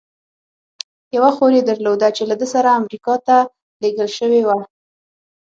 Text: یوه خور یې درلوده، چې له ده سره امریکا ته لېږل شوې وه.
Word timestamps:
یوه 1.15 1.31
خور 1.35 1.51
یې 1.57 1.63
درلوده، 1.69 2.07
چې 2.17 2.23
له 2.29 2.35
ده 2.41 2.47
سره 2.53 2.69
امریکا 2.79 3.13
ته 3.27 3.37
لېږل 3.81 4.09
شوې 4.17 4.41
وه. 4.47 4.57